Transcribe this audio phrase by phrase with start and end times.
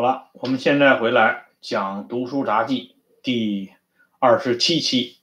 [0.00, 3.68] 好了，我们现在回来讲《读书杂记》第
[4.18, 5.18] 二十七期，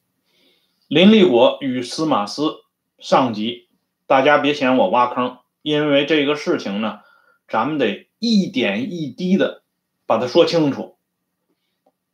[0.87, 2.57] 林立果与司马思
[2.99, 3.69] 上集。
[4.05, 6.99] 大家别嫌我挖坑，因为这个事情呢，
[7.47, 9.63] 咱们得一点一滴的
[10.05, 10.95] 把它说清楚。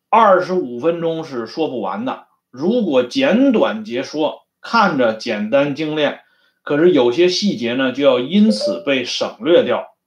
[0.08, 6.22] 二十五分钟是说不完的，如果简短截说，看着简单精炼，
[6.62, 9.98] 可是有些细节呢，就要因此被省略掉。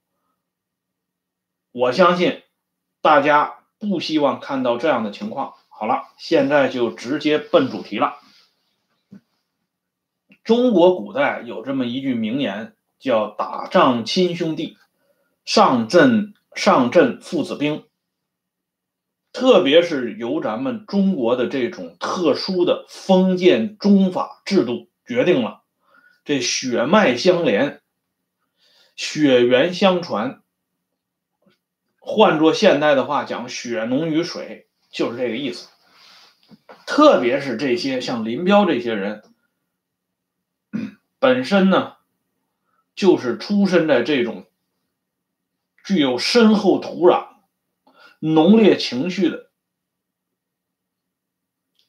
[1.71, 2.41] 我相信
[3.07, 5.53] 大家不希望看到这样的情况。
[5.69, 8.17] 好了，现在就直接奔主题了。
[10.43, 14.77] 中国古代有这么一句名言，叫“打仗亲兄弟，
[15.45, 17.85] 上阵上阵父子兵”。
[19.31, 25.61] 特别是由咱们中国的这种特殊的封建宗法制度决定了，
[26.25, 27.79] 这血脉相连，
[28.97, 30.41] 血缘相传。
[32.09, 35.67] 换作现代的话讲，血浓于水，就是这个意思。
[36.85, 39.23] 特别是这些像林彪这些人，
[41.19, 41.97] 本身呢，
[42.95, 44.45] 就是出身在这种
[45.83, 47.27] 具有深厚土壤、
[48.19, 49.49] 浓烈情绪的，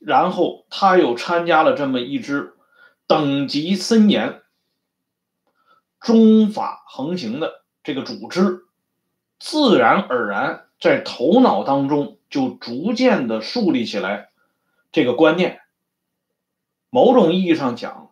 [0.01, 2.57] 然后他又参加了这么一支
[3.07, 4.43] 等级森严、
[6.01, 8.65] 中法横行的这个组织。
[9.39, 14.31] 自然而然，在头脑当中就逐渐的树立起来
[14.93, 15.61] 这个观念。
[16.91, 18.11] 某种意义上讲，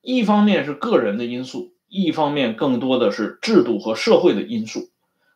[0.00, 4.90] 一方面是个人的因素，一方面更多的是制度和社会的因素。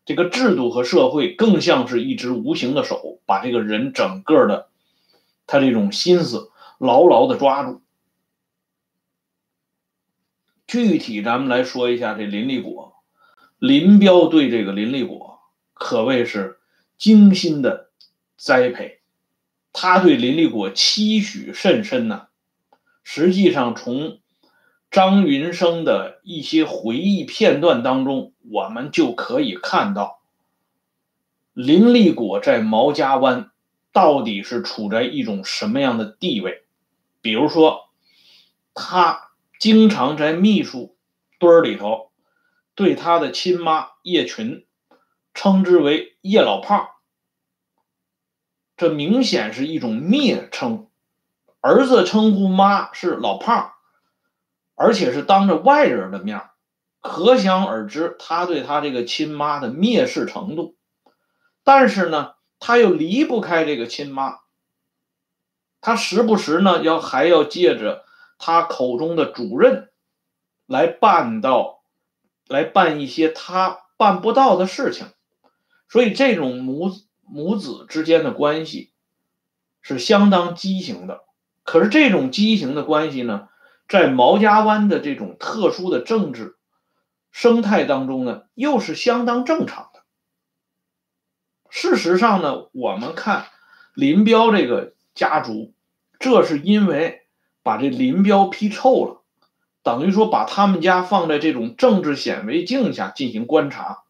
[0.05, 4.69] 这个制度和社会更像是一只无形的手，把这个人整个的
[5.47, 7.83] 他这种心思牢牢的抓住。
[10.67, 13.00] 具体咱们来说一下这林立果。
[13.61, 15.39] 林彪对这个林立果
[15.75, 16.59] 可谓是
[16.97, 17.91] 精心的
[18.39, 19.01] 栽培，
[19.71, 22.29] 他对林立果期许甚深呐。
[23.05, 24.19] 实际上，从
[24.91, 30.23] 张云生的一些回忆片段当中，我们就可以看到
[31.53, 33.51] 林立果在毛家湾
[33.93, 36.65] 到底是处在一种什么样的地位。
[37.21, 37.91] 比如说，
[38.73, 39.29] 他
[39.59, 40.97] 经常在秘书
[41.39, 42.10] 堆儿里头。
[42.81, 44.67] 对他的亲妈叶群，
[45.35, 46.89] 称之为叶老胖，
[48.75, 50.89] 这明显是一种蔑称。
[51.61, 53.73] 儿子称呼妈是老胖，
[54.77, 56.41] 而且是当着外人的面
[57.03, 60.79] 可想而知他对他这个亲妈的蔑视程度。
[61.63, 64.39] 但是呢，他又离不开这个亲妈，
[65.83, 68.07] 他时不时呢要还要借着
[68.39, 69.91] 他口中的主任
[70.65, 71.80] 来办到。
[72.51, 75.07] 来办一些他办不到的事情，
[75.89, 76.91] 所以这种母
[77.23, 78.91] 母子之间的关系
[79.81, 81.21] 是相当畸形的。
[81.63, 83.49] 可是这种畸形的关系呢，
[83.89, 86.57] 在毛家湾的这种特殊的政治
[87.31, 90.01] 生态当中呢，又是相当正常的。
[91.69, 93.47] 事实上呢，我们看
[93.95, 95.73] 林彪这个家族，
[96.19, 97.29] 这是因为
[97.63, 99.20] 把这林彪批臭了。
[99.91, 104.05] 等于说把他们家放在这种政治显微镜下进行观察，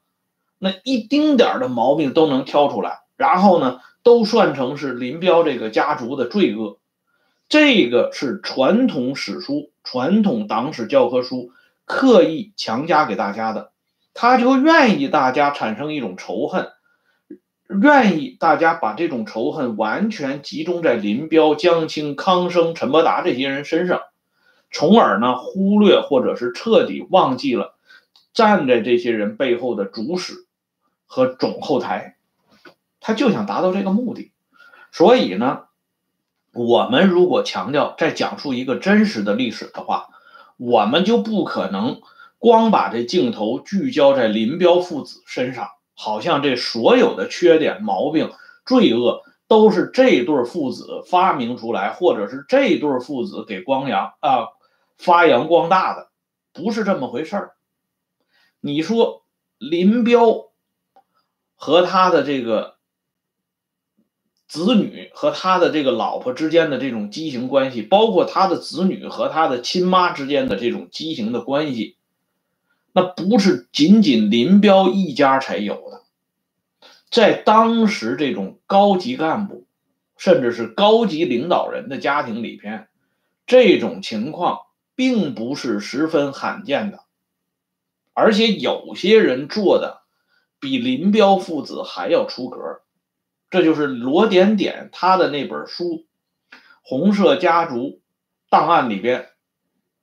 [0.58, 6.76] 那一丁点儿的毛病都能挑出来，然后呢，都算成是林彪这个家族的罪恶。
[7.48, 11.50] 这个是传统史书、传统党史教科书
[11.86, 13.70] 刻意强加给大家的，
[14.12, 16.68] 他就愿意大家产生一种仇恨，
[17.80, 24.02] 愿意大家把这种仇恨完全集中在林彪、江青、康生、陈伯达这些人身上。
[24.70, 27.74] 从而呢，忽略或者是彻底忘记了
[28.32, 30.46] 站在这些人背后的主使
[31.06, 32.16] 和总后台，
[33.00, 34.30] 他就想达到这个目的。
[34.92, 35.62] 所以呢，
[36.52, 40.08] 我们如果强调在讲述一个真实的历史的话，
[40.56, 42.00] 我们就不可能
[42.38, 48.30] 光把这镜头聚焦在林彪父子身上，好像这所有的缺点、毛病、
[48.64, 54.46] 罪恶都是这对父子发明出来，或者是这对父子给光阳啊。
[55.00, 56.10] 发扬光大的
[56.52, 57.52] 不是这么回事儿。
[58.60, 59.24] 你说
[59.56, 60.52] 林彪
[61.54, 62.76] 和他的这个
[64.46, 71.96] 子女和他的这个老婆之间的这种畸形关系，包括他的子女和他的亲妈之间的这种畸形的关系，
[72.92, 76.02] 那不是仅仅林彪一家才有的，
[77.10, 79.66] 在当时这种高级干部
[80.18, 82.88] 甚至是高级领导人的家庭里边，
[83.46, 84.60] 这种情况。
[85.00, 87.04] 并不是十分罕见的，
[88.12, 90.02] 而且有些人做的
[90.58, 92.82] 比林彪父子还要出格。
[93.48, 96.04] 这就是罗点点他的那本书
[96.82, 98.02] 《红色家族
[98.50, 99.30] 档案》里边，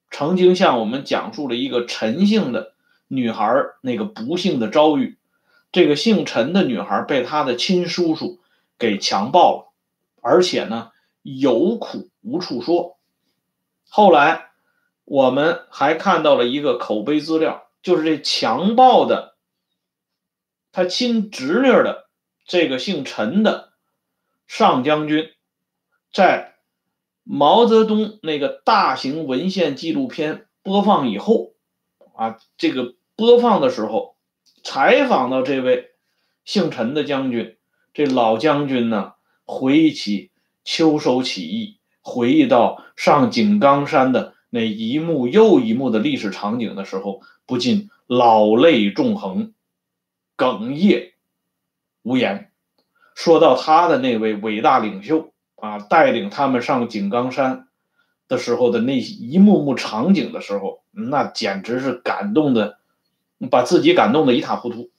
[0.10, 2.74] 曾经向我们讲述了一个陈姓的
[3.08, 5.20] 女孩那个不幸的遭遇。
[5.72, 8.40] 这个姓陈的女孩被她的亲叔叔
[8.80, 9.74] 给强暴了，
[10.24, 10.90] 而且呢
[11.22, 12.98] 有苦无处说。
[13.88, 14.47] 后来
[15.10, 19.38] 我们还看到了一个口碑资料，就是这强暴的
[20.74, 22.08] 他亲侄女的。
[22.46, 23.74] 这个姓陈的
[24.48, 25.32] 上将军，
[26.14, 26.56] 在
[27.24, 31.56] 毛泽东那个大型文献纪录片播放以后，
[32.16, 34.16] 啊，这个播放的时候，
[34.64, 35.92] 采访到这位
[36.46, 37.58] 姓陈的将军，
[37.94, 40.32] 这老将军呢，回忆起
[40.64, 49.54] 秋收起义，回忆到上井冈山的那一幕又一幕的历史场景的时候，不禁老泪纵横，
[50.36, 51.14] 哽咽。
[52.02, 52.50] 无言。
[53.14, 57.68] 说到他的那位伟大领袖啊，带领他们上井冈山
[58.28, 62.80] 的时候的那一幕幕场景的时候，那简直是感动的，
[63.52, 64.90] 把自己感动的一塌糊涂。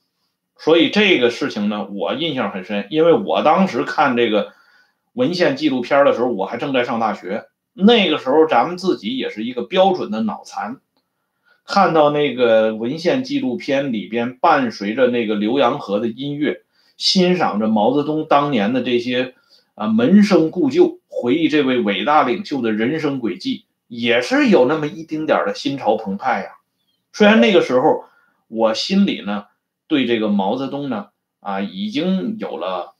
[0.57, 4.53] 所以这个事情呢，我印象很深，因为我当时看这个
[5.11, 10.81] 文献纪录片的时候，我还正在上大学，那个时候咱们自己也是一个标准的脑残。
[11.65, 16.63] 看到那个文献纪录片里边伴随着那个浏阳河的音乐，
[16.97, 19.35] 欣赏着毛泽东当年的这些
[19.75, 26.53] 啊门生故旧，回忆这位伟大领袖的人生轨迹，也是有那么一丁点的心潮澎湃呀。
[27.13, 28.05] 虽然那个时候
[28.47, 29.45] 我心里呢
[29.87, 32.95] 对这个毛泽东呢啊已经有了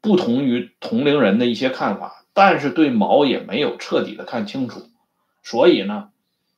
[0.00, 4.80] 不同于同龄人的一些看法，但是对毛也没有彻底的看清楚，
[5.42, 6.08] 所以呢。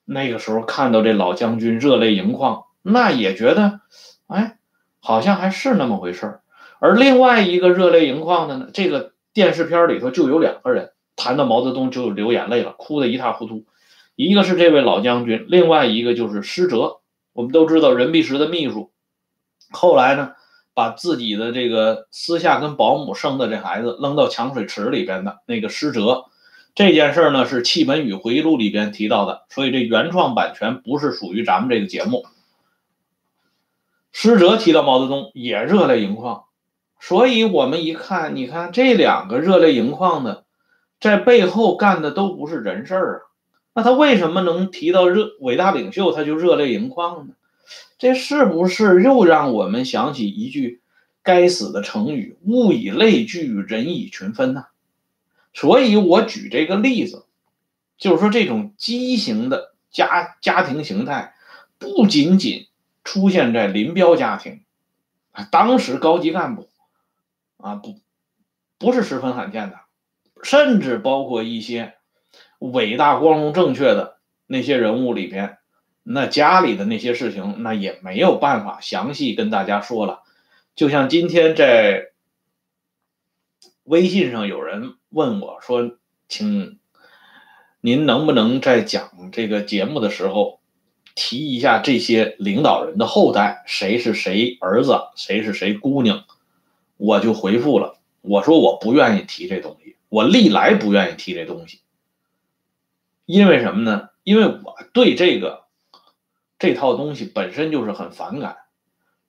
[0.04, 3.80] 那个时候看到这老将军热泪盈眶，那也觉得，
[4.28, 4.58] 哎，
[5.00, 6.40] 好像还是那么回事儿。
[6.78, 13.64] 而另外一个热泪盈眶的呢，这个电视片里头就有两个人谈到毛泽东就流眼泪了，哭得一塌糊涂。
[14.14, 17.00] 一个是这位老将军，另外一个就是施哲。
[17.32, 18.92] 我们都知道任弼时的秘书，
[19.72, 20.32] 后来呢，
[20.74, 26.24] 把自己的这个私下跟保姆生的这孩子扔到抢水池里边的那个施哲。
[26.74, 32.24] 这件事呢是《戚本禹回忆录》里边提到的，所以这原创版权不是属于咱们这个节目。
[34.10, 36.44] 施哲提到毛泽东也热泪盈眶，
[37.00, 40.44] 所以我们一看，你看这两个热泪盈眶的，
[41.00, 43.20] 在背后干的都不是人事儿啊，
[43.74, 47.34] 那他为什么能提到热伟大领袖他就热泪盈眶呢？
[48.02, 50.82] 这是不是又让我们想起一句
[51.22, 54.66] 该死的成语“物以类聚，人以群分”呢？
[55.54, 57.26] 所以我举这个例子，
[57.96, 61.34] 就是说这种畸形的家家庭形态，
[61.78, 62.66] 不仅仅
[63.04, 64.64] 出现在林彪家庭，
[65.30, 66.68] 啊，当时高级干部，
[67.58, 68.00] 啊不，
[68.78, 69.78] 不是十分罕见的，
[70.42, 71.94] 甚至包括一些
[72.58, 74.16] 伟大、光荣、正确的
[74.48, 75.58] 那些人物里边，
[76.02, 80.22] 那家里的那些事情，那也没有办法详细跟大家说了。
[80.74, 82.12] 就像今天在
[83.84, 84.94] 微信上有人。
[85.14, 86.78] 问我说：“请
[87.82, 90.60] 您能不能在讲这个节目的时候
[91.14, 96.24] 提一下这些领导人的后代，谁是谁儿子，谁是谁姑娘？”
[96.96, 101.80] 我就回复了，我说我不愿意提这东西，我历来不愿意提这东西，
[103.26, 104.08] 因为什么呢？
[104.24, 105.61] 因为我对这个
[106.62, 108.58] 这套东西本身就是很反感，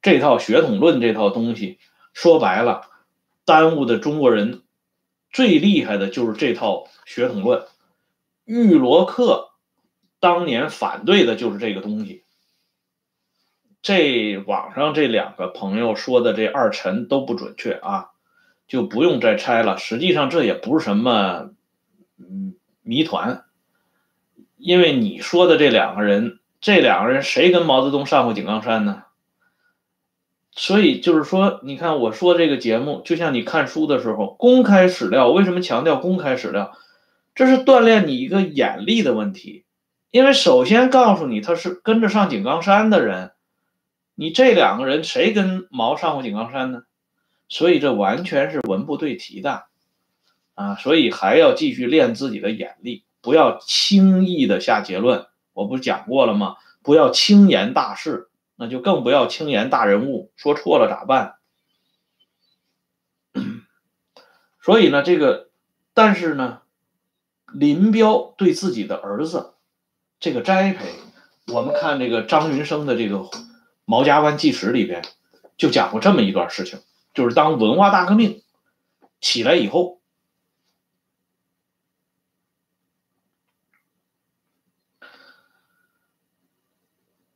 [0.03, 1.79] 这套血统论这套东西，
[2.13, 2.83] 说白了，
[3.43, 4.61] 耽误的中国人。
[5.31, 7.65] 最厉害的就是这套血统论，
[8.45, 9.49] 玉罗克
[10.19, 12.23] 当年反对的就是这个东西。
[13.81, 18.11] 这网上这两个朋友说的这二陈都不准确啊，
[18.67, 19.79] 就不用再拆了。
[19.79, 21.49] 实际上这也不是什么
[22.19, 23.43] 嗯谜团，
[24.55, 29.03] 因为你说的这两个人，这两个人谁跟毛泽东上过井冈山呢？
[30.51, 35.29] 所以就是说，你看我说这个节目，就像你看书的时候，公开史料。
[35.29, 36.71] 为什么强调公开史料？
[37.35, 39.65] 这是锻炼你一个眼力的问题。
[40.09, 43.33] 因为首先告诉你他是跟着上井冈山的人，
[44.15, 46.83] 你这两个人谁跟毛上过井冈山呢？
[47.49, 49.65] 所以这完全是文不对题的
[50.53, 50.75] 啊！
[50.75, 55.25] 所以还要继续练自己的眼力，不要轻易的下结论。
[55.53, 56.57] 我不是讲过了吗？
[56.81, 58.29] 不要轻言大事。
[58.55, 61.37] 那就更不要轻言大人物，说错了咋办？
[64.61, 65.49] 所以呢，这个，
[65.95, 66.61] 但是呢，
[67.51, 69.55] 林彪对自己的儿子
[70.19, 70.85] 这个栽培，
[71.47, 73.27] 我们看这个张云生的这个
[73.85, 75.03] 毛家湾纪实》里边
[75.57, 76.79] 就讲过这么一段事情，
[77.15, 78.43] 就是当文化大革命
[79.19, 79.99] 起来以后，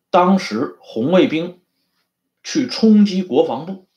[0.09, 1.59] 当时红卫兵
[2.43, 3.87] 去冲击国防部，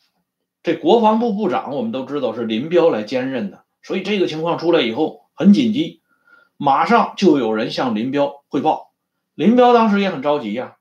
[0.62, 6.02] 这国防部部长我们都知道是林彪来兼任的，所以这个情况出来以后很紧急，
[6.56, 8.92] 马上就有人向林彪汇报，
[9.34, 10.76] 林彪当时也很着急呀。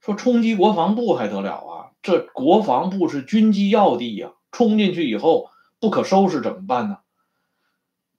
[0.00, 1.90] 说冲击国防部还得了啊？
[2.02, 6.98] 这国防部是军机要地呀，冲进去以后不可收拾怎么办呢？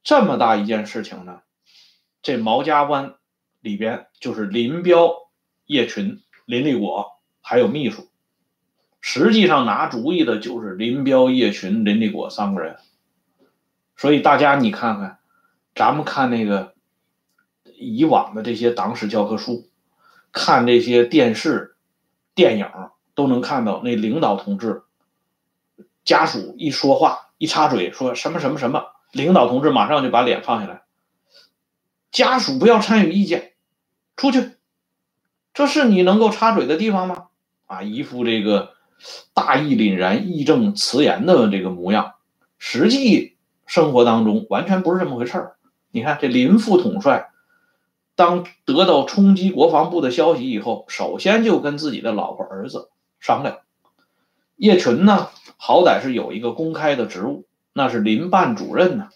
[0.04, 1.42] 这么大一件事情呢，
[2.22, 3.16] 这毛家湾
[3.62, 5.14] 里边就是林彪、
[5.66, 8.10] 叶群、林立果还有秘书，
[9.00, 12.77] 实际上拿主意的就是林彪、叶群、林立果三个人。
[13.96, 15.20] 所以大家你看看，
[15.75, 16.74] 咱们看那个
[17.77, 19.70] 以往的这些党史教科书，
[20.32, 21.75] 看这些电视。
[22.36, 22.70] 电影
[23.16, 24.84] 都能看到，那领导同志
[26.06, 30.84] 家属一说话一插嘴，说什么什么什么，领导同志马上就把脸放下来，
[32.12, 33.54] 家属不要参与意见，
[34.16, 34.51] 出去，
[35.58, 37.30] 这是你能够插嘴的地方吗？
[37.66, 38.74] 啊，一副这个
[39.34, 42.14] 大义凛然、义正辞严的这个模样，
[42.60, 45.56] 实际生活当中完全不是这么回事儿。
[45.90, 47.32] 你看这林副统帅。
[48.14, 53.58] 当得到冲击国防部的消息以后，首先就跟自己的老婆儿子商量。
[54.58, 59.10] 叶群呢，好歹是有一个公开的职务，那是林办主任呢，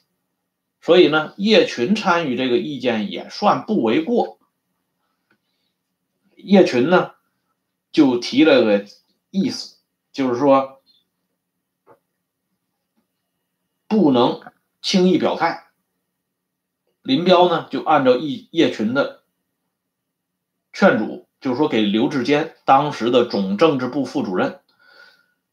[0.81, 4.39] 所以呢，叶群参与这个意见也算不为过。
[6.43, 7.11] 叶群呢，
[7.91, 8.85] 就提了个
[9.29, 9.77] 意思，
[10.11, 10.81] 就是说
[13.87, 14.41] 不能
[14.81, 15.67] 轻易表态。
[17.01, 19.23] 林彪呢，就按照叶叶群的
[20.71, 24.59] 劝阻，就是说给刘志坚当时的总政治部副主任，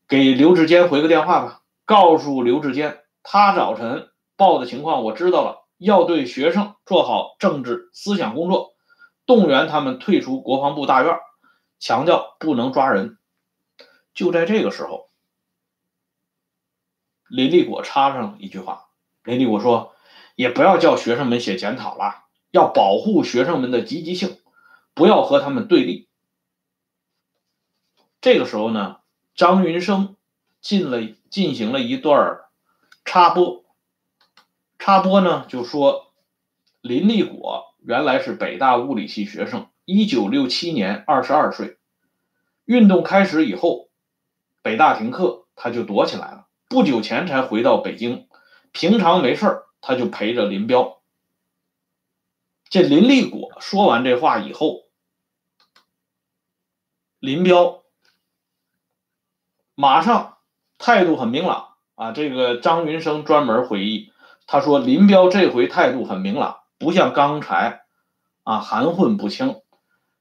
[0.06, 8.74] 给刘志坚回个电话吧，告诉刘志坚，他早晨报的情况我知道了，要对学生做好政治思想工作，
[9.28, 11.20] 动员他们退出国防部大院，
[11.78, 13.16] 强调不能抓人。
[14.12, 15.08] 就在这个时候，
[17.28, 18.88] 林立果插上一句话，
[19.22, 19.94] 林立果说。
[20.34, 24.38] 也不要叫学生们写检讨了，要保护学生们的积极性，
[24.94, 26.08] 不要和他们对立。
[28.20, 29.00] 这个时候呢，
[29.34, 30.14] 张云生
[30.60, 32.38] 进了进行了一段
[33.04, 33.64] 插播，
[34.78, 36.12] 插播呢就说
[36.82, 41.78] 林立果原来是北大物理系学生，一九六七年二十二岁，
[42.64, 43.88] 运动开始以后，
[44.62, 48.28] 北大停课，他就躲起来了，不久前才回到北京，
[48.72, 49.64] 平常没事儿。
[49.80, 51.00] 他就陪着林彪。
[52.68, 54.88] 这林立果说完这话以后，
[57.20, 57.84] 林彪
[59.76, 60.38] 马上
[60.76, 62.10] 态度很明朗啊。
[62.10, 64.12] 这个张云生专门回忆，
[64.48, 67.82] 他说林彪这回态度很明朗，不像刚才
[68.44, 69.60] 啊含混不清。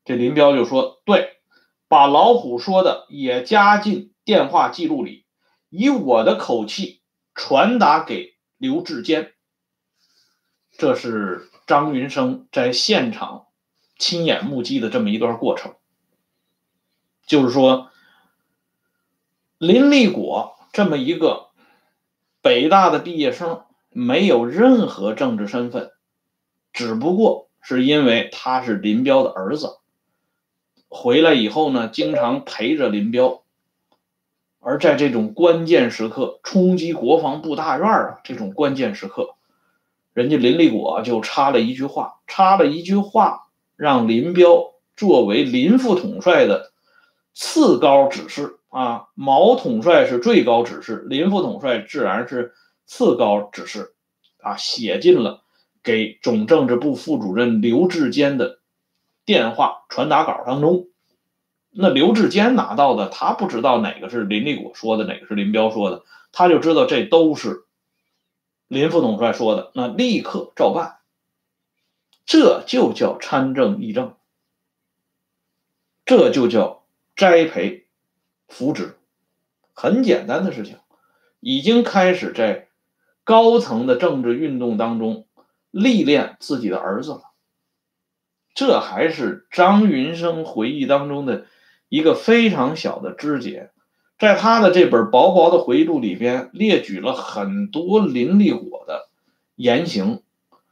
[0.03, 1.41] 这林彪就说：“对，
[1.87, 5.25] 把老虎说的也加进电话记录里，
[5.69, 7.01] 以我的口气
[7.35, 9.33] 传达给刘志坚。”
[10.77, 13.47] 这是张云生在现场
[13.97, 15.75] 亲眼目击的这么一段过程，
[17.25, 17.89] 就是说，
[19.57, 21.49] 林立果这么一个
[22.41, 25.91] 北大的毕业生，没有任何政治身份，
[26.77, 29.79] 只不过是因为他是林彪的儿子，
[30.88, 33.41] 回来以后呢，经常陪着林彪，
[34.60, 39.34] 而在这种关键时刻，冲击国防部大院啊，这种关键时刻。
[40.13, 46.74] 人家林立果就插了一句话，插了一句话，让林彪作为林副统帅的
[47.34, 52.53] 次高指示啊，毛统帅是最高指示，林副统帅自然是
[52.86, 53.96] 次高指示
[54.43, 55.41] 啊，写进了
[55.88, 58.60] 给总政治部副主任刘志坚的
[59.24, 60.89] 电话传达稿当中。
[61.72, 66.03] 那刘志坚拿到的，他不知道哪个是林立果说的，哪个是林彪说的，
[66.34, 67.63] 他就知道这都是。
[68.67, 70.98] 林副统帅说的，那立刻照办，
[72.25, 74.15] 这就叫参政议政，
[76.03, 76.84] 这就叫
[77.15, 77.86] 栽培
[78.50, 78.98] 扶植，
[79.74, 80.79] 很简单的事情，
[81.39, 82.67] 已经开始在
[83.24, 85.26] 高层的政治运动当中
[85.71, 87.21] 历练自己的儿子了。
[88.53, 91.45] 这还是张云生回忆当中的
[91.89, 93.69] 一个非常小的枝节。
[94.17, 99.09] 在他的这本薄薄的回忆录里边，列举了很多林立果的
[99.55, 100.24] 言行，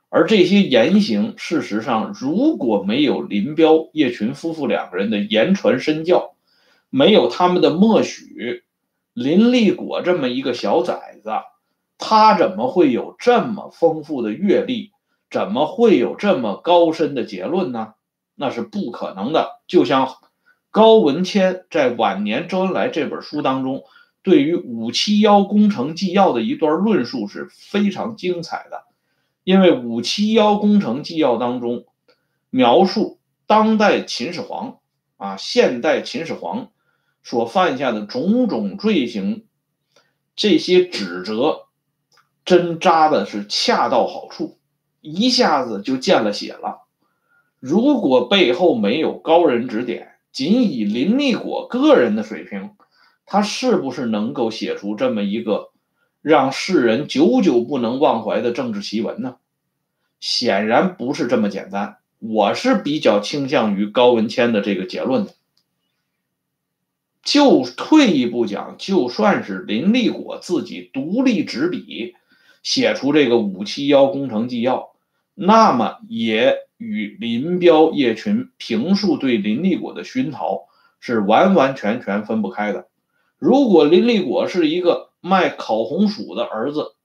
[0.10, 6.34] 而这些言行，事实上如果没有林彪、叶群夫妇两个人的言传身教，
[6.90, 8.64] 没有他们的默许，
[9.14, 11.30] 林立果这么一个小崽子，
[11.98, 14.92] 他怎么会有这么丰富的阅历？
[15.30, 17.94] 怎么会有这么高深的结论呢？
[18.36, 19.62] 那是不可能的。
[19.68, 20.16] 就像
[20.72, 23.84] 高文谦在晚年《周恩来》这本书当中，
[24.24, 28.84] 对于五七幺工程纪要的一段论述是非常精彩的。
[29.44, 31.86] 因为五七幺工程纪要当中
[32.50, 34.80] 描述当代秦始皇
[35.18, 36.70] 啊，现代秦始皇
[37.24, 39.46] 所犯下的种种罪行，
[40.36, 41.65] 这些指责
[42.46, 44.58] 针扎的是恰到好处。
[45.02, 46.88] 一下子就见了血了。
[47.60, 52.72] 如果背后没有高人指点，仅以林立果个人的水平，
[53.26, 55.70] 他是不是能够写出这么一个
[56.22, 59.36] 让世人久久不能忘怀的政治奇文呢？
[60.20, 61.98] 显然不是这么简单。
[62.20, 65.34] 我是比较倾向于高文谦的这个结论的。
[67.22, 72.16] 就退一步讲，就算是林立果自己独立执笔
[72.66, 74.96] 写出这个五七幺工程纪要。
[75.36, 80.68] 那么也与林彪叶群评述对林立果的熏陶
[81.00, 82.88] 是完完全全分不开的。
[83.38, 86.96] 如果林立果是一个卖烤红薯的儿子，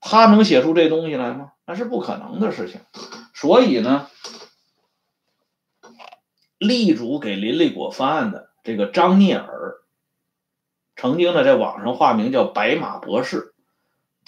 [0.00, 1.52] 他能写出这东西来吗？
[1.64, 2.80] 那是不可能的事情。
[3.32, 4.08] 所以呢，
[6.58, 9.76] 力主给林立果翻案的这个张聂耳，
[10.96, 13.47] 曾经呢在网上化名叫白马博士，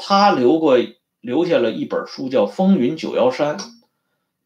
[0.00, 0.78] 他留过。
[1.22, 3.58] 留下了一本书，叫《风云九幺三》。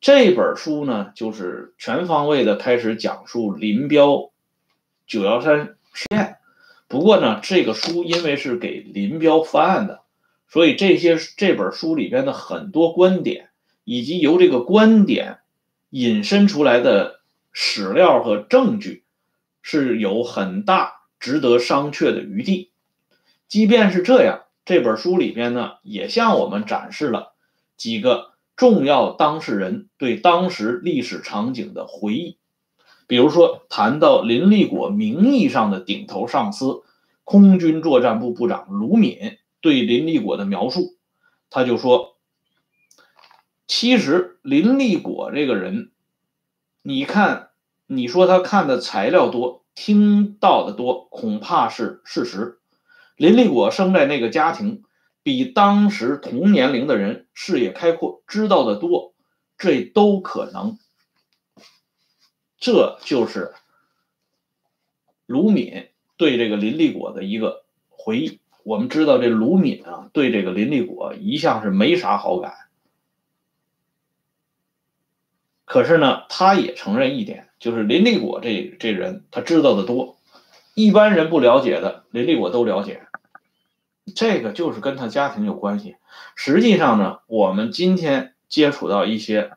[0.01, 4.33] 这本书呢，就是全方位的开始讲述林彪
[5.07, 6.39] 九幺三事件。
[6.89, 10.01] 不过呢，这个书因为是给林彪翻案的，
[10.49, 13.51] 所以这些这本书里边的很多观点，
[13.85, 15.39] 以及由这个观点
[15.91, 17.21] 引申出来的
[17.53, 19.05] 史料和证据，
[19.63, 22.73] 是有很大值得商榷的余地。
[23.47, 24.44] 即便是这样。
[24.65, 27.35] 这本书里边呢，也向我们展示了
[27.77, 32.39] 几个重要当事人对当时历史场景的回忆。
[33.07, 36.83] 比如说，谈到林立果名义上的顶头上司
[37.23, 40.97] 空军作战部部长卢敏对林立果的描述，
[41.51, 42.17] 他就说
[43.69, 45.91] ：“其实林立果这个人，
[46.81, 47.51] 你看，
[47.87, 52.61] 你说他看的材料多，听到的多，恐怕是事实。”
[53.17, 54.83] 林立果生在那个家庭，
[55.23, 59.15] 比当时同年龄的人视野开阔，知道的多，
[59.57, 60.79] 这都可能。
[62.59, 63.53] 这就是
[65.27, 68.41] 卢敏对这个林立果的一个回忆。
[68.63, 72.55] 我们知道，这卢敏啊，对这个林立果一向是没啥好感。
[75.67, 80.14] 可是呢，他也承认一点，就是林立果这这人，他知道的多。
[80.75, 83.07] 一般人不了解的，林立果都了解，
[84.17, 85.97] 这个就是跟他家庭有关系。
[86.35, 89.53] 实际上呢，我们今天接触到一些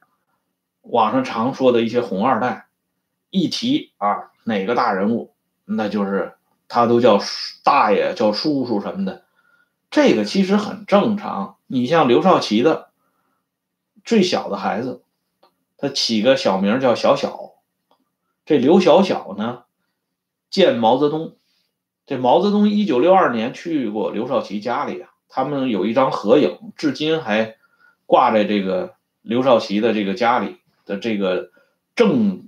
[0.82, 2.68] 网上常说的一些红二代，
[3.32, 5.34] 一提啊哪个大人物，
[5.66, 6.34] 那就是
[6.68, 7.20] 他都叫
[7.64, 9.24] 大爷、叫叔叔什么的，
[9.90, 11.58] 这个其实很正常。
[11.66, 12.90] 你像刘少奇的
[14.06, 15.02] 最小的孩子，
[15.78, 17.54] 他起个小名叫小小，
[18.46, 19.64] 这刘小小呢？
[20.50, 21.36] 见毛泽东，
[22.06, 27.58] 这毛泽东一九六二年去过刘少奇家里啊，他们有一张合影，至今还
[28.06, 31.52] 挂在这个刘少奇的这个家里的这个
[31.96, 32.48] 正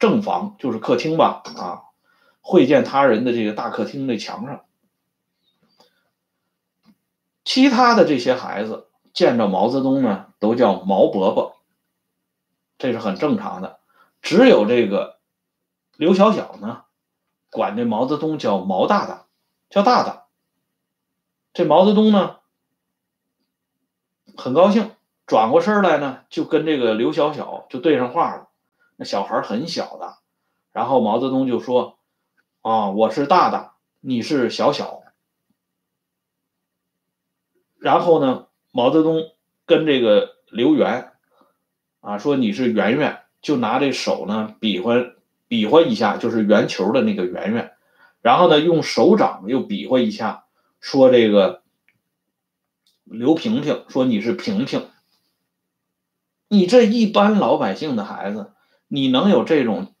[0.00, 1.82] 正房，就是客厅吧，啊，
[2.40, 4.64] 会见他人的这个大客厅的墙上。
[7.44, 11.56] 其他的这些孩子见着毛泽东呢，都叫毛伯伯，
[12.78, 13.78] 这是很正常的。
[14.20, 15.18] 只有这个
[15.96, 16.82] 刘小小呢。
[17.52, 19.26] 管这毛泽东叫毛大大，
[19.68, 20.26] 叫大大。
[21.52, 22.38] 这毛泽东呢，
[24.38, 24.90] 很高兴，
[25.26, 28.48] 转过身来呢，就跟这个刘小小就对上话了。
[28.96, 30.16] 那小孩很小的，
[30.72, 31.98] 然后毛泽东就说
[32.62, 35.02] ：“啊，我是大大，你是小小。”
[37.78, 39.30] 然后呢，毛泽东
[39.66, 41.12] 跟这个刘源
[42.00, 44.94] 啊说：“你是圆圆。”就拿这手呢比划。
[45.52, 47.72] 比划一下就是圆球的那个圆圆，
[48.22, 50.46] 然后呢，用手掌又比划一下，
[50.80, 51.60] 说这个
[53.04, 54.88] 刘平平，说你是平平，
[56.48, 58.52] 你这一般老百姓的孩子，
[58.88, 59.92] 你能有这种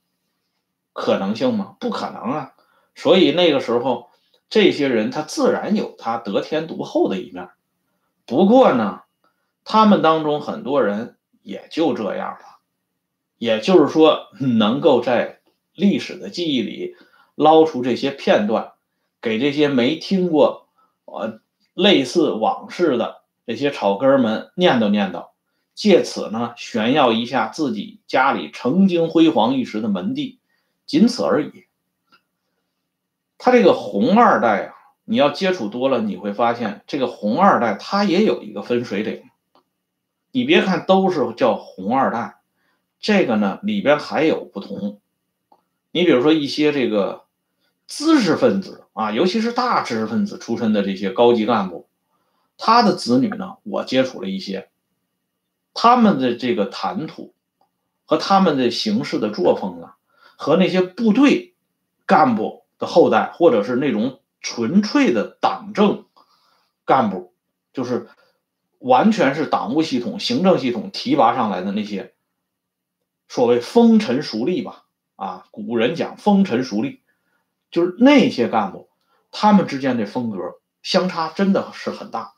[0.94, 1.76] 可能性吗？
[1.78, 2.54] 不可能啊！
[2.94, 4.08] 所以那个时候，
[4.48, 7.50] 这些人他自然有他得天独厚的一面，
[8.24, 9.02] 不过呢，
[9.64, 12.56] 他们当中很多人也就这样了，
[13.36, 15.40] 也就是说，能够在。
[15.74, 16.96] 历史的记忆里
[17.34, 18.72] 捞出这些片段，
[19.20, 20.68] 给这些没听过
[21.04, 21.40] 呃
[21.74, 25.30] 类似往事的这些草根们念叨念叨，
[25.74, 30.38] 借此呢炫耀一下自己家里曾经辉煌一时的门第，
[30.86, 31.66] 仅此而已。
[33.38, 39.24] 他这个红二代啊，你要接触多了，你会发现这个红二代他也有一个分水岭。
[40.30, 42.36] 你别看都是叫红二代，
[43.00, 45.00] 这个呢里边还有不同。
[45.92, 47.24] 你比如说一些这个
[47.86, 51.86] 知识分子啊，尤其是大知识分子出身的这些高级干部，
[52.56, 54.70] 他的子女呢，我接触了一些，
[55.74, 57.34] 他们的这个谈吐
[58.06, 59.96] 和他们的行事的作风啊，
[60.36, 61.54] 和那些部队
[62.06, 66.06] 干部的后代，或者是那种纯粹的党政
[66.86, 67.34] 干部，
[67.74, 68.08] 就是
[68.78, 72.14] 完全是党务系统、行政系统提拔上来的那些
[73.28, 74.81] 所谓风尘俗吏吧。
[75.16, 76.98] 啊，古人讲风尘俗吏，
[77.70, 78.88] 就是那些干部，
[79.30, 80.38] 他们之间的风格
[80.82, 82.34] 相差真的是很大。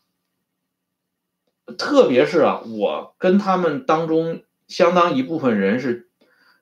[1.78, 6.10] 特别是啊，我跟他们当中相当一部分人是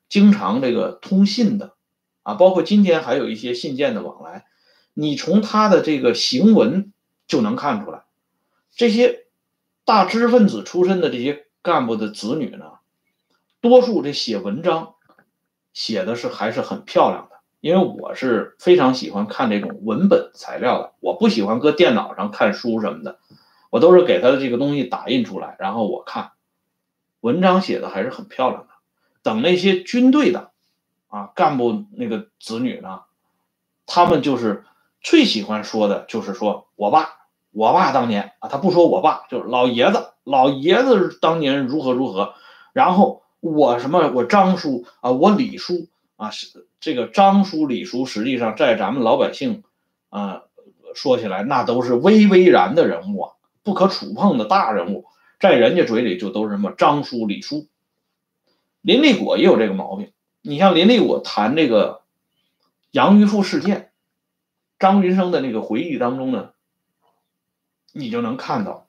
[0.09, 1.75] 经常这个通信的，
[2.23, 4.47] 啊，包括今天还有一些信件的往来，
[4.95, 6.93] 你从他的这个行文
[7.27, 8.05] 就能看出来，
[8.71, 9.27] 这些
[9.85, 12.75] 大知识分子出身的这些干部的子女呢，
[13.61, 14.95] 多数这写文章。
[15.73, 23.19] 写的是还是很漂亮的，因为我是非常喜欢看这种文本材料的，我不喜欢搁电脑上看书什么的，
[23.71, 26.33] 我都是给他的这个东西打印出来，然后我看，
[27.21, 28.69] 文章写的还是很漂亮的。
[29.23, 30.51] 等那些军队的
[31.09, 33.03] 啊干部那个子女呢，
[33.87, 34.65] 他们就是
[35.01, 37.09] 最喜欢说的就是说我爸，
[37.51, 42.35] 我爸当年啊，他不说我爸，就是老爷子，老爷子当年如何如何，
[42.73, 43.23] 然后。
[43.43, 44.13] 我什么？
[44.15, 49.65] 我张叔啊，我李叔啊，是这个张叔、李叔，实际上在咱们老百姓
[50.11, 50.45] 啊
[50.95, 53.33] 说起来，那都是巍巍然的人物啊，
[53.65, 55.07] 不可触碰的大人物，
[55.41, 57.67] 在人家嘴里就都是什么张叔、李叔。
[58.81, 60.13] 林立果也有这个毛病。
[60.41, 62.03] 你像林立果谈这个
[62.93, 63.91] 杨玉富事件，
[64.79, 66.53] 张云生的那个回忆当中呢，
[67.93, 68.87] 你就能看到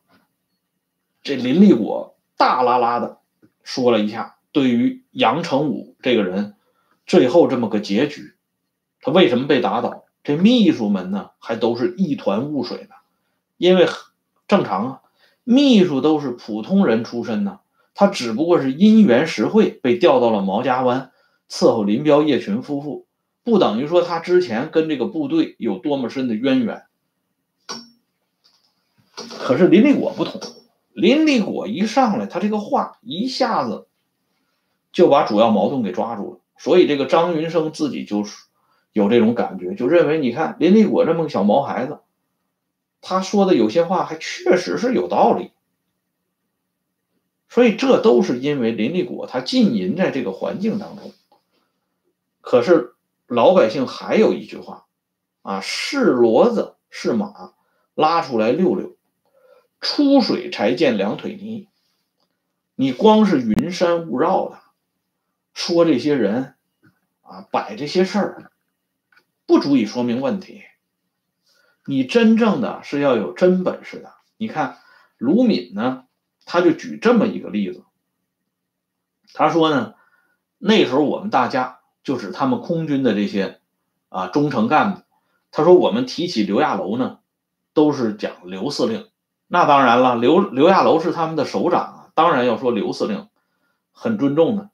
[1.23, 3.17] 这林立果大拉拉的
[3.63, 4.32] 说了一下。
[4.53, 6.55] 对于杨成武这个人，
[7.05, 8.35] 最后这么个结局，
[9.01, 10.05] 他为什么被打倒？
[10.23, 12.95] 这秘书们呢，还都是一团雾水呢。
[13.57, 13.87] 因为
[14.47, 15.01] 正常啊，
[15.43, 17.59] 秘书都是普通人出身呢，
[17.93, 21.11] 他只不过是因缘实会被调到了毛家湾
[21.49, 23.07] 伺候林彪、叶群夫妇，
[23.43, 26.83] 不等于说他之前跟这个部队有多么深的渊源。
[29.39, 30.39] 可是林立果不同，
[30.93, 33.87] 林立果一上来，他这个话一下子。
[34.93, 38.45] 就把主要矛盾给抓住了，所以这个张云生自己就是
[38.93, 41.99] 有这种感觉，就认为你看林立果这么个小毛孩子，
[43.01, 45.51] 他说的有些话还确实是有道理，
[47.49, 51.11] 所以这都是因为林立果他浸淫在这个环境当中。
[52.39, 52.93] 可是
[53.25, 54.85] 老百姓还有一句话
[55.41, 57.53] 啊，是骡子是马，
[57.95, 58.95] 拉出来溜溜，
[59.81, 61.67] 出水才见两腿泥。
[62.75, 64.59] 你光是云山雾绕的。
[65.53, 66.55] 说这些人
[67.21, 68.51] 啊，摆这些事儿，
[69.45, 70.63] 不足以说明问题。
[71.85, 74.13] 你真正的是要有真本事的。
[74.37, 74.77] 你看
[75.17, 76.05] 卢敏呢，
[76.45, 77.83] 他就举这么一个例子。
[79.33, 79.95] 他说呢，
[80.57, 83.59] 那时候我们大家就是他们空军的这些
[84.09, 85.01] 啊中层干部。
[85.51, 87.19] 他说我们提起刘亚楼呢，
[87.73, 89.09] 都是讲刘司令。
[89.47, 93.29] 那当然了，刘刘亚楼是他们的首长啊，当然要说刘司令，
[93.91, 94.69] 很尊重的。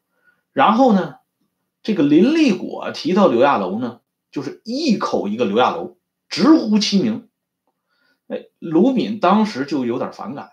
[0.59, 1.15] 然后呢，
[1.83, 5.95] 这个林立果提到刘亚楼呢，就是一口一个刘亚楼，
[6.27, 7.29] 直呼其名。
[8.27, 10.49] 哎，卢敏当时就有点反感，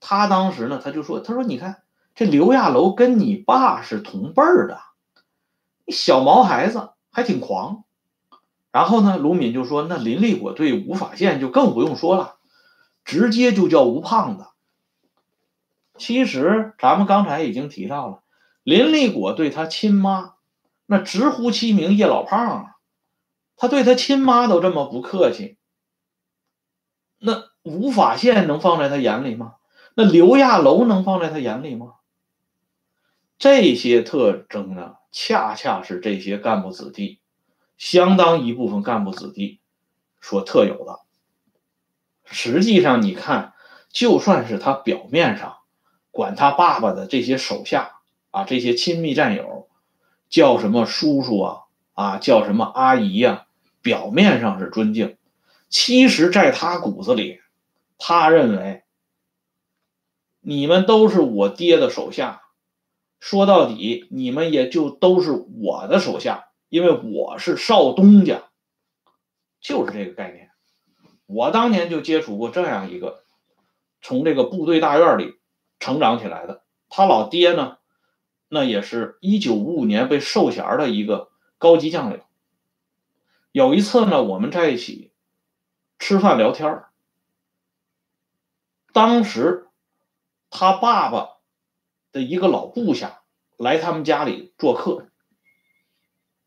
[0.00, 1.82] 他当时呢，他就说：“他说你看
[2.14, 4.80] 这刘亚楼跟你爸是同辈儿的，
[5.88, 7.84] 小毛孩子还挺狂。”
[8.72, 12.36] 然后呢，卢敏就说：“那林立果对吴法宪就更不用说了，
[13.04, 14.46] 直接就叫吴胖子。”
[15.98, 18.19] 其实咱们刚才已经提到了。
[18.62, 20.34] 林立果对他亲妈，
[20.86, 22.76] 那直呼其名叶老胖啊，
[23.56, 25.56] 他对他亲妈都这么不客气，
[27.18, 29.54] 那吴法宪能放在他眼里吗？
[29.94, 31.94] 那刘亚楼能放在他眼里吗？
[33.38, 37.20] 这些特征呢，恰恰是这些干部子弟，
[37.78, 39.60] 相当一部分干部子弟
[40.20, 41.00] 所特有的。
[42.26, 43.54] 实际上，你看，
[43.88, 45.56] 就算是他表面上
[46.10, 47.99] 管他爸爸的这些手下。
[48.30, 49.68] 啊，这些亲密战友，
[50.28, 51.60] 叫什么叔叔啊
[51.94, 53.46] 啊，叫什么阿姨呀，
[53.82, 55.16] 表面上是尊敬，
[55.68, 57.40] 其实在他骨子里，
[57.98, 58.84] 他认为
[60.40, 62.42] 你们都是我爹的手下，
[63.18, 68.44] 说到底，你们也就都是我的手下，因为我是少东家，
[69.60, 70.50] 就是这个概念。
[71.26, 73.22] 我当年就接触过这样一个
[74.00, 75.34] 从这个部队大院里
[75.78, 77.76] 成长起来的，他老爹呢，
[78.52, 82.20] 那也是一九五五年被授衔的一个高级将领。
[83.52, 85.12] 有一次呢，我们在一起
[85.98, 86.84] 吃饭聊天
[88.92, 89.68] 当时
[90.50, 91.36] 他爸爸
[92.10, 93.22] 的一个老部下
[93.56, 95.06] 来他们家里做客，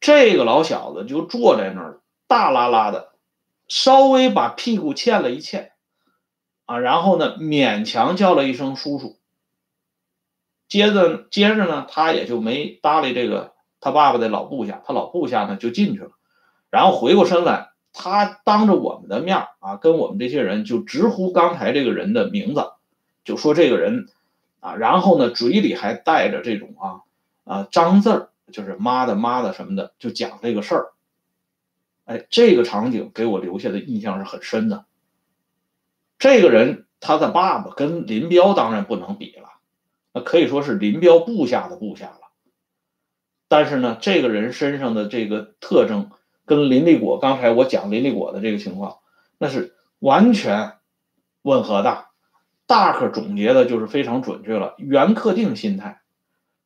[0.02, 3.13] 这个老小子就坐在那儿，大拉拉的。
[3.70, 5.72] 稍微把屁股欠了一欠，
[6.66, 9.18] 啊，然后呢，勉强叫了一声叔叔。
[10.74, 16.10] 接着，接着呢，他也就没搭理这个他爸爸的老部下，他老部下呢就进去了，
[16.72, 22.72] 然后回过身来，他当着我们的面啊，跟我们这些人就直呼刚才这个人的名字，
[23.24, 24.08] 就说这个人
[24.62, 27.02] 啊，然后呢，嘴里还带着这种啊
[27.44, 30.88] 啊脏字儿，就是妈的妈的什么的，就讲这个事儿。
[32.06, 34.86] 哎，这个场景给我留下的印象是很深的。
[36.18, 39.53] 这个人他的爸爸跟林彪当然不能比了，
[40.13, 42.19] 那可以说是林彪部下的部下了。
[43.47, 46.12] 但是呢，这个人身上的这个特征
[46.45, 48.99] 跟林立果刚才我讲林立果的这个情况，
[49.38, 50.73] 那是完全
[51.41, 52.06] 吻合的。
[52.65, 54.76] 大可总结的就是非常准确了。
[54.78, 56.02] 袁克定心态，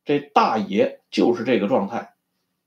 [0.04, 2.14] 这大爷就是这个状态。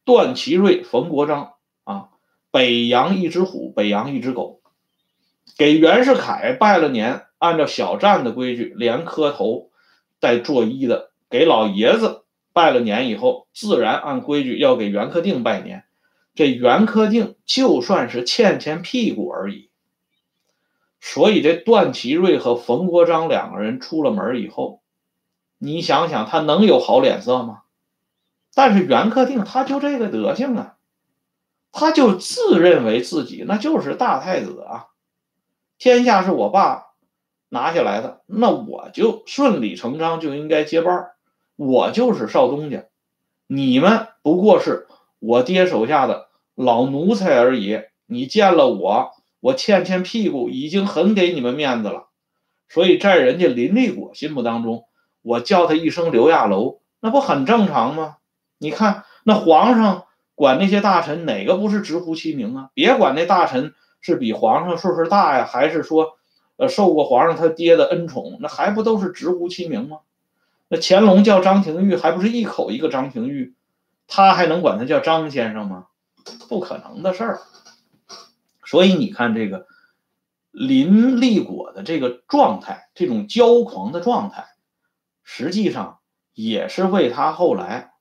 [0.03, 2.09] 段祺瑞、冯国璋啊。
[2.51, 4.61] 北洋一只虎，北洋一只狗，
[5.57, 9.70] 给袁世凯拜了年，按照小站的规矩，连磕头
[10.21, 11.12] 带作揖的。
[11.29, 15.84] 给老爷子拜了年以后，自然按规矩要给袁克定拜年。
[16.34, 19.69] 这袁克定就算是欠欠屁股而已。
[21.01, 24.81] 所以这段祺瑞和冯国璋两个人出了门以后，
[25.57, 27.63] 你想想他能有好脸色吗？
[28.53, 30.77] 但是袁克定他就这个德行啊。
[31.73, 34.88] 他就自认为自己那就是大太子啊，
[35.77, 36.90] 天下是我爸
[37.51, 41.09] 拿下来的，那我就顺理成章就应该接班
[41.55, 42.85] 我就是少东家，
[43.45, 44.87] 你们不过是
[45.19, 47.81] 我爹手下的老奴才而已。
[48.05, 49.11] 你见了我，
[49.41, 52.07] 我欠欠屁股已经很给你们面子了，
[52.69, 54.85] 所以在人家林立果心目当中，
[55.21, 58.17] 我叫他一声刘亚楼，那不很正常吗？
[58.57, 60.05] 你看那皇上。
[60.33, 62.69] 管那些大臣哪个不是直呼其名啊？
[62.73, 66.17] 别管那大臣是比皇上岁数大呀，还是说，
[66.62, 70.02] 呃，受过皇上他爹的恩宠，那还不都是直呼其名吗？
[70.67, 73.56] 那乾隆叫张廷玉，还不是一口一个张廷玉？
[74.06, 75.88] 他还能管他叫张先生吗？
[76.47, 77.41] 不可能的事儿。
[78.63, 79.65] 所以你看这个
[80.52, 84.45] 林立果的这个状态，这种骄狂的状态，
[85.24, 85.97] 实际上
[86.36, 87.91] 也是为他后来。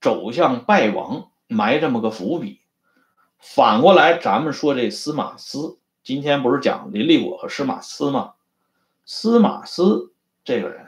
[0.00, 2.62] 走向败亡埋这么个伏笔。
[3.38, 5.77] 反过来，咱们说这司马思，
[6.08, 8.32] 今天不是讲林立果和司马思吗？
[9.04, 10.10] 司马思
[10.42, 10.86] 这个人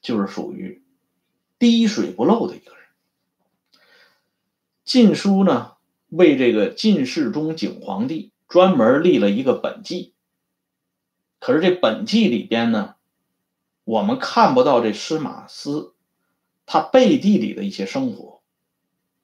[0.00, 0.80] 就是属于
[1.58, 2.80] 滴水不漏的一个人。
[4.84, 5.72] 《晋书》呢，
[6.08, 10.12] 为这个晋世宗景皇帝专门立了一个本纪。
[11.40, 12.94] 可是这本纪里边呢，
[13.82, 15.94] 我们看不到这司马思。
[16.64, 18.40] 他背地里的一些生活，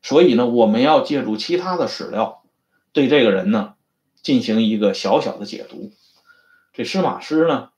[0.02, 2.42] 所以呢，我们要借助其他的史料，
[2.92, 3.73] 对这个人呢
[4.24, 5.92] 进行一个小小的解读。
[6.72, 7.70] 这司马师呢，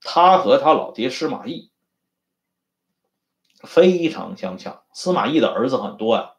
[0.00, 1.70] 他和他老爹司马懿
[3.62, 4.82] 非常相像。
[4.92, 6.32] 司马懿的儿子很多呀，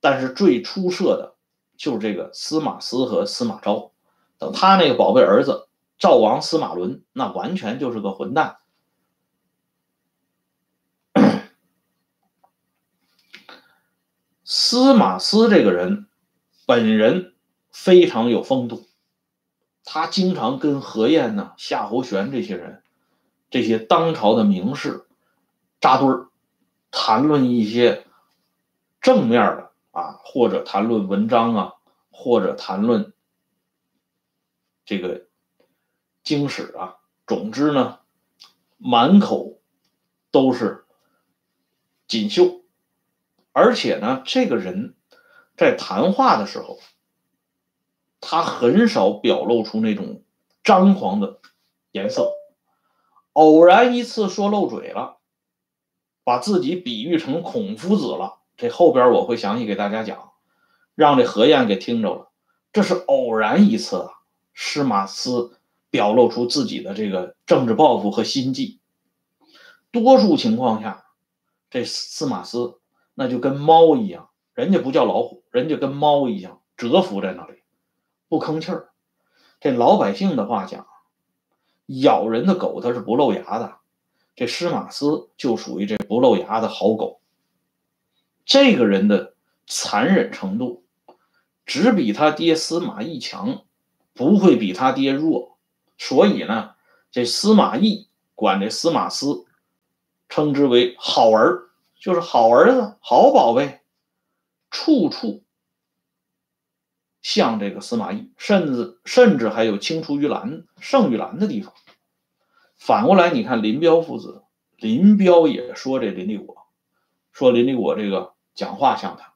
[0.00, 1.36] 但是最出色的
[1.76, 3.92] 就是这个司马思和司马昭。
[4.38, 8.58] 等他那个宝贝儿子赵王司马伦，那完全就是个混蛋。
[14.44, 16.06] 司马思这个人，
[16.66, 17.34] 本人
[17.78, 18.88] 非常有风度，
[19.84, 22.82] 他经常跟何晏呢、夏侯玄这些人，
[23.50, 25.06] 这些当朝的名士
[25.78, 26.28] 扎堆儿，
[26.90, 28.06] 谈论一些
[29.02, 31.74] 正面的啊，或者谈论文章啊，
[32.10, 33.12] 或者谈论
[34.86, 35.26] 这个
[36.24, 38.00] 经史啊，总之呢，
[38.78, 39.60] 满口
[40.30, 40.86] 都是
[42.08, 42.64] 锦绣。
[43.52, 44.96] 而且呢，这个人，
[45.56, 46.80] 在谈话的时候，
[48.20, 50.22] 他很少表露出那种
[50.64, 51.38] 张狂的
[51.92, 52.32] 颜色。
[53.32, 55.18] 偶然一次说漏嘴了，
[56.24, 58.38] 把自己比喻成孔夫子了。
[58.56, 60.32] 这后边我会详细给大家讲，
[60.94, 62.30] 让这何晏给听着了。
[62.72, 64.10] 这是偶然一次啊，
[64.54, 65.28] 司马师
[65.90, 68.80] 表露出自己的这个政治抱负和心计。
[69.90, 71.04] 多数情况下，
[71.68, 72.56] 这司马师
[73.14, 77.55] 那就跟猫一样，人家不叫老虎，人家跟猫一样蛰伏在那里，
[78.28, 78.90] 不吭气儿。
[79.60, 80.86] 这老百姓的话讲，
[81.86, 83.76] 咬人的狗它是不露牙的，
[84.34, 87.20] 这司马师就属于这不露牙的好狗。
[88.44, 89.34] 这个人的
[89.66, 90.84] 残忍程度，
[91.64, 93.64] 只比他爹司马懿强，
[94.14, 95.58] 不会比他爹弱。
[95.98, 96.74] 所以呢，
[97.10, 99.26] 这司马懿管这司马师
[100.28, 103.80] 称之为好儿，就是好儿子、好宝贝，
[104.70, 105.42] 处处
[107.26, 111.74] 像这个司马懿，甚至甚至还有青出于蓝胜于蓝的地方。
[112.76, 114.44] 反过来，你看林彪父子，
[114.76, 116.68] 林彪也说这林立果，
[117.32, 118.34] 说林立果这个。
[118.54, 119.34] 讲话像他，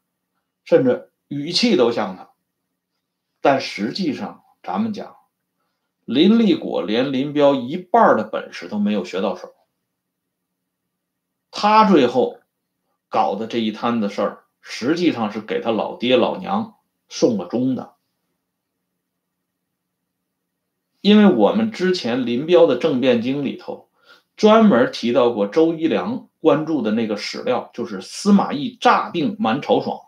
[0.64, 2.30] 甚至语气都像他，
[3.42, 5.14] 但实际上，咱们讲，
[6.06, 9.52] 林立果连林彪一半的本事都没有学到手。
[11.50, 12.38] 他最后
[13.10, 16.76] 搞的这一摊子事儿，实际上是给他老爹老娘
[17.10, 17.92] 送了终的。
[21.02, 23.90] 因为我们之前林彪的政变经里头，
[24.34, 26.26] 专门提到过周一良。
[26.42, 30.00] 关注的那个史料就是司马懿诈病瞒曹爽，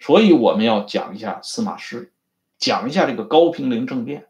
[0.00, 2.12] 所以我们要讲一下司马师，
[2.58, 4.26] 讲一下这个高平陵政变。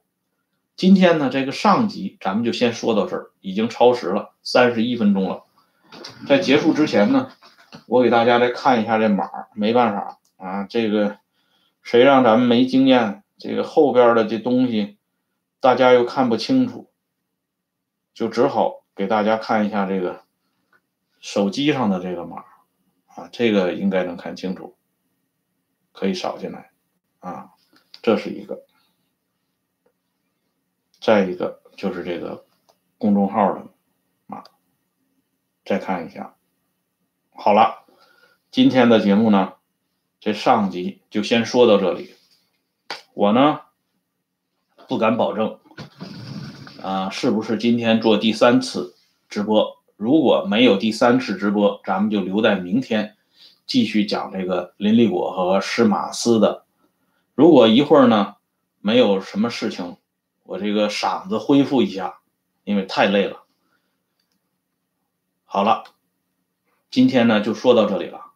[0.76, 5.44] 今天呢，这个上集咱们就先说到这儿，已经超时了三十一分钟了。
[6.28, 7.32] 在结束之前呢，
[7.86, 9.24] 我给大家来看一下这码，
[9.54, 11.18] 没办法啊，这个
[11.82, 14.98] 谁让咱们没经验，这个后边的这东西
[15.60, 16.90] 大家又看不清楚，
[18.12, 18.80] 就只好。
[18.92, 20.24] 给大家看一下这个
[21.20, 22.44] 手机上的这个码
[23.06, 24.76] 啊，这个应该能看清楚，
[25.92, 26.70] 可以扫进来
[27.20, 27.52] 啊，
[28.02, 28.66] 这是一个。
[31.00, 32.44] 再一个就是这个
[32.98, 33.66] 公众号的
[34.26, 34.44] 码，
[35.64, 36.36] 再看一下。
[37.30, 37.86] 好了，
[38.50, 39.54] 今天的节目呢，
[40.20, 42.14] 这上集就先说到这里。
[43.14, 43.60] 我呢
[44.86, 45.58] 不敢保证。
[46.82, 48.94] 啊，是不是今天做第三次
[49.30, 49.78] 直播？
[49.96, 53.16] 如果没有第三次直播，咱们就留在明天
[53.66, 56.64] 继续讲这个林立果和施马斯的。
[57.34, 58.36] 如果一会儿呢
[58.80, 59.96] 没有什么事情，
[60.42, 62.20] 我这个嗓子恢复一下，
[62.64, 63.44] 因为太累了。
[65.44, 65.84] 好了，
[66.90, 68.32] 今天呢就说到这里了，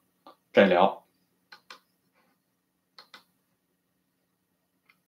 [0.51, 1.04] 再聊。